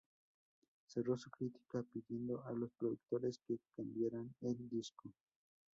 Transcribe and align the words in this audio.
Cerró 0.87 1.15
su 1.15 1.29
crítica 1.29 1.83
pidiendo 1.83 2.43
a 2.45 2.53
los 2.53 2.71
productores 2.71 3.37
que 3.37 3.59
"cambiaran 3.75 4.33
el 4.41 4.67
disco". 4.67 5.09